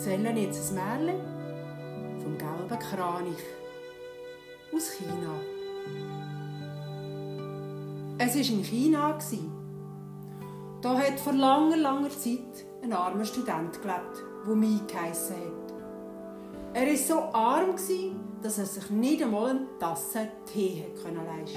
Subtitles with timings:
[0.00, 1.20] erzähle jetzt ein Märchen
[2.22, 3.44] vom gelben Kranich
[4.74, 5.34] aus China.
[8.16, 9.18] Es war in China.
[10.80, 15.74] Da hat vor langer, langer Zeit ein armer Student gelebt, der Mai geheissen hat.
[16.72, 17.74] Er war so arm,
[18.42, 21.52] dass er sich nicht einmal eine Tasse Tee leisten konnte.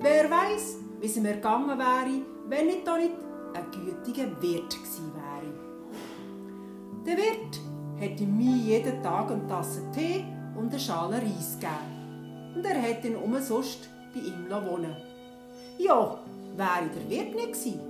[0.00, 3.14] Wer weiß, wie es ihm ergangen wäre, wenn nicht da nicht
[3.54, 5.25] ein gütiger Wirt gewesen wäre.
[7.06, 7.60] Der Wirt
[8.00, 10.24] hat ihm jeden Tag eine Tasse Tee
[10.56, 12.52] und eine Schale Reis gegeben.
[12.56, 14.96] Und er hat ihn umsonst bei ihm wohnen
[15.78, 16.18] Ja,
[16.56, 17.80] wäre der Wirt nicht gewesen,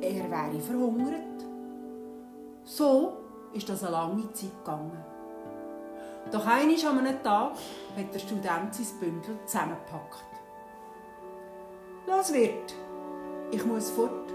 [0.00, 1.44] er wäre verhungert.
[2.64, 3.14] So
[3.52, 5.04] ist das eine lange Zeit gegangen.
[6.30, 7.54] Doch eines an einem Tag
[7.96, 10.24] hat der Student sein Bündel zusammengepackt.
[12.06, 12.74] Los Wirt,
[13.50, 14.32] ich muss fort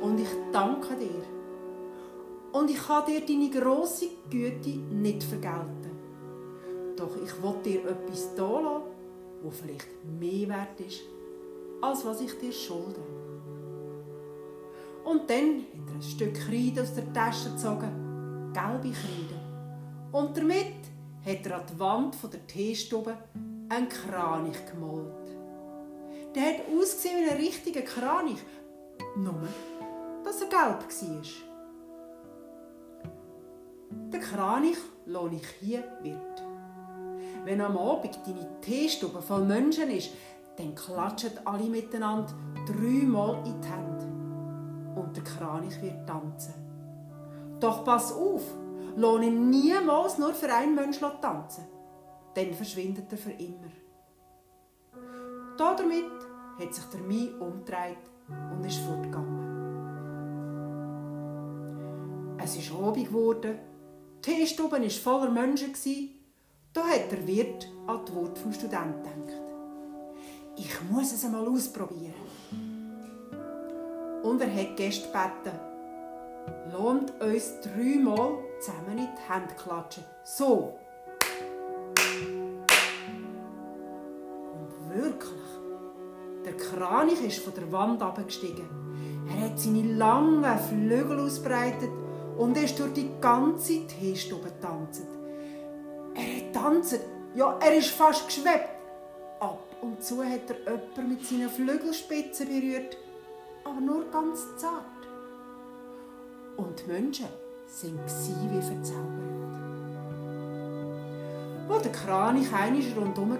[0.00, 1.41] und ich danke dir.
[2.52, 5.90] Und ich kann dir deine grosse Güte nicht vergelten.
[6.96, 8.82] Doch ich will dir etwas da lassen,
[9.50, 9.88] vielleicht
[10.20, 11.00] mehr wert ist,
[11.80, 13.00] als was ich dir schulde.
[15.04, 19.40] Und dann hat er ein Stück Kreide aus der Tasche gezogen, gelbe Kreide.
[20.12, 20.76] Und damit
[21.24, 23.16] hat er an die Wand der Teestube
[23.68, 25.06] einen Kranich gemalt.
[26.34, 28.38] Der hat ausgesehen wie ein richtiger Kranich,
[29.16, 29.48] nur
[30.24, 31.51] dass er gelb war.
[34.12, 36.42] Der Kranich lohne ich hier wird.
[37.44, 40.10] Wenn am Abend deine Teestube voll Menschen ist,
[40.56, 42.32] dann klatschen alle miteinander
[42.66, 45.00] dreimal in die Hände.
[45.00, 46.54] Und der Kranich wird tanzen.
[47.58, 48.42] Doch pass auf,
[48.96, 51.64] lohne niemals nur für einen Menschen tanzen.
[52.34, 53.70] Dann verschwindet er für immer.
[55.56, 56.04] Damit
[56.58, 57.96] hat sich der Mai umgedreht
[58.28, 59.52] und ist fortgegangen.
[62.38, 63.58] Es ist Abend geworden,
[64.24, 65.72] die Teestube war voller Menschen.
[66.72, 69.42] Da hat der Wirt an die Worte des Studenten gedacht.
[70.56, 72.14] Ich muss es einmal ausprobieren.
[74.22, 75.58] Und er hat Gäste gebeten.
[76.72, 80.04] Lohnt uns dreimal zusammen in die Hände klatschen.
[80.24, 80.78] So.
[84.54, 85.40] Und wirklich,
[86.44, 88.68] der Kranich ist von der Wand abgestiegen.
[89.28, 91.90] Er hat seine langen Flügel ausbreitet
[92.38, 95.02] und ist durch die ganze Teestube getanzt.
[96.14, 97.00] Er hat tanzt,
[97.34, 98.68] ja, er ist fast geschwebt.
[99.40, 102.96] Ab und zu hat er jemanden mit seinen Flügelspitzen berührt,
[103.64, 104.84] aber nur ganz zart.
[106.56, 107.28] Und die Menschen
[107.66, 109.32] sind wie verzaubert.
[111.68, 113.38] Wo der Kranich einmal rundherum war,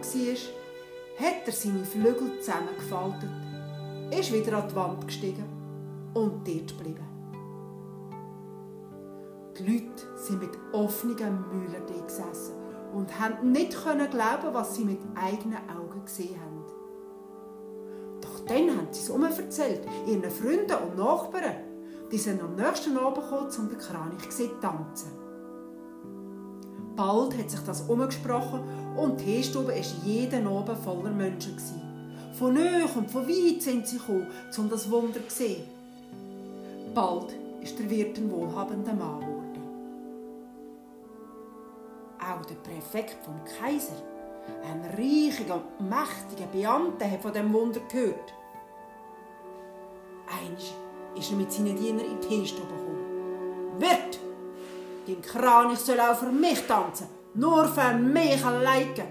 [1.19, 3.29] hat er seine Flügel zusammengefaltet,
[4.11, 5.45] ist wieder an die Wand gestiegen
[6.15, 7.12] und dort geblieben.
[9.59, 12.55] Die Leute sind mit offenen Mühlen gesessen
[12.95, 16.65] und haben nicht glauben, was sie mit eigenen Augen gesehen haben.
[18.21, 21.57] Doch dann haben sie es erzählt, ihren Freunden und Nachbarn.
[22.11, 25.13] Die sind am nächsten Abend gekommen, um den Kranich zu tanzen.
[26.97, 28.61] Bald hat sich das umgesprochen
[28.97, 31.57] und die Teestube war jeden Abend voller Menschen.
[32.39, 34.27] Von nahe und von weit sind sie gekommen,
[34.57, 35.65] um das Wunder zu sehen.
[36.95, 39.42] Bald ist der Wirt ein wohlhabender Mann geworden.
[42.43, 44.03] Auch der Präfekt vom Kaiser,
[44.65, 48.35] ein reicher und mächtiger Beamter, hat von dem Wunder gehört.
[50.27, 50.75] Einst
[51.17, 53.79] ist er mit seinen Dienern in die Teestube gekommen.
[53.79, 54.19] Wirt,
[55.07, 59.05] dein Kranich soll auch für mich tanzen, nur für mich alleine.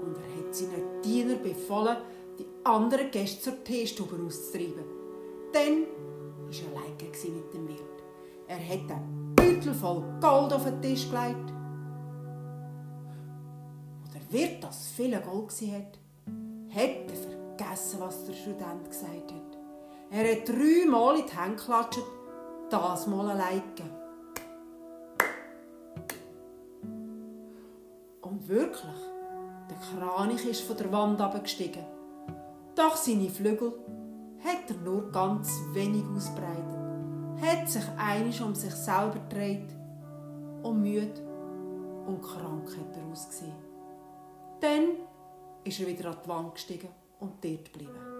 [0.00, 1.98] Und er hat seinen Diener befohlen,
[2.38, 4.84] die anderen Gäste zur Teestube auszutreiben.
[5.52, 5.82] Dann
[6.46, 8.02] war er alleine mit dem Wirt.
[8.46, 11.53] Er hat einen Beutel voll Gold auf den Tisch gelegt
[14.34, 15.96] Wirt das viele Gold hat,
[16.70, 19.58] hätte vergessen, was der Student gesagt hat.
[20.10, 22.02] Er hat dreimal in die Hände geklatscht,
[22.68, 23.62] das mal alleine.
[28.22, 29.00] Und wirklich,
[29.70, 31.84] der Kranich ist von der Wand abgestiegen.
[32.74, 33.72] Doch seine Flügel
[34.42, 39.72] hat er nur ganz wenig ausbreitet, hat sich einig um sich selber gedreht
[40.64, 41.22] und müde
[42.08, 43.73] und krank hat er ausgesehen.
[44.60, 44.98] Dann
[45.64, 46.88] ist er wieder an die Wand gestiegen
[47.20, 48.14] und dort geblieben.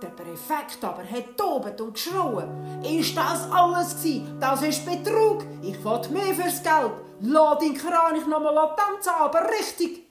[0.00, 2.82] Der Präfekt aber hat tobet und geschrien.
[2.82, 4.38] Ist das alles gewesen?
[4.40, 5.44] Das ist Betrug.
[5.62, 6.92] Ich will mehr fürs Geld.
[7.20, 10.04] Lass den Kranich noch mal tanzen, aber richtig.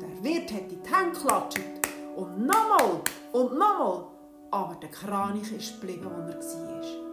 [0.00, 1.60] Der Wirt hat in die Hände geklatscht.
[2.16, 3.00] Und nochmal
[3.32, 4.04] und nochmal.
[4.50, 7.12] Aber der Kranich ist geblieben, wo er war.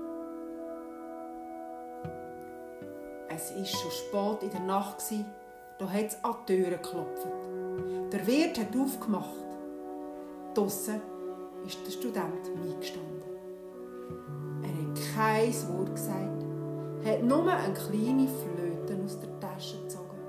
[3.29, 5.01] Es war schon spät in der Nacht,
[5.79, 7.27] da hat es an die Türe geklopft.
[8.11, 9.47] Der Wirt hat aufgemacht.
[10.53, 11.01] Draussen
[11.65, 13.23] ist der Student eingestanden.
[14.61, 16.43] Er hat kein Wort gesagt,
[17.05, 20.19] hat nur eine kleine Flöte aus der Tasche gezogen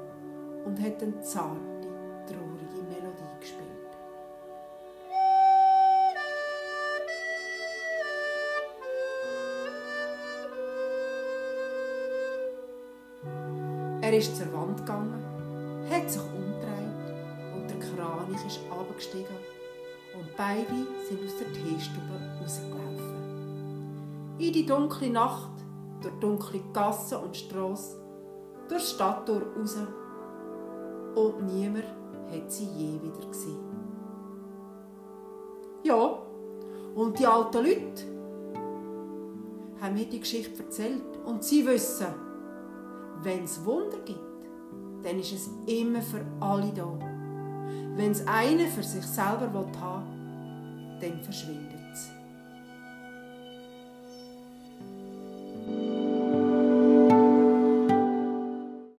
[0.65, 1.59] und hat eine zarte,
[2.27, 3.67] traurige Melodie gespielt.
[14.03, 15.40] Er ist zur Wand gegangen,
[15.91, 17.15] hat sich umgedreht
[17.55, 19.37] und der Kranich ist abgestiegen
[20.15, 24.37] und beide sind aus der Teestube rausgelaufen.
[24.39, 25.51] In die dunkle Nacht,
[26.01, 28.01] durch dunkle Gassen und Strassen,
[28.69, 29.77] durch die Stadttor raus
[31.17, 31.85] und niemand
[32.31, 33.71] hat sie je wieder gesehen.
[35.83, 36.19] Ja,
[36.95, 38.05] und die alten Leute
[39.81, 42.07] haben mir die Geschichte erzählt und sie wissen,
[43.23, 44.30] wenn es Wunder gibt,
[45.03, 46.99] dann ist es immer für alle da.
[47.97, 51.80] Wenn es einer für sich selber haben will, dann verschwindet